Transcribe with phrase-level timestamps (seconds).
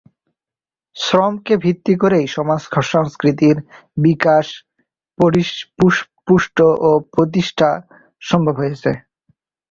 [0.95, 2.61] শ্রমকে ভিত্তি করেই সমাজ
[2.93, 3.57] সংস্কৃতির
[3.97, 4.45] বিকাশ,
[5.19, 7.69] পরিপুষ্ট ও প্রতিষ্ঠা
[8.21, 8.91] সম্ভব হয়েছে।